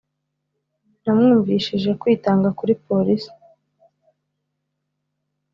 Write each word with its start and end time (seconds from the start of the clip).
namwumvishije 1.03 1.89
kwitanga 2.01 2.49
kuri 2.59 2.73
polisi. 2.85 3.31